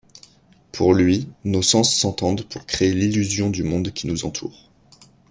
[0.71, 4.71] Pour lui, nos sens s'entendent pour créer l'illusion du monde qui nous entoure.